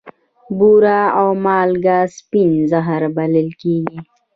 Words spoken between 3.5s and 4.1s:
کیږي.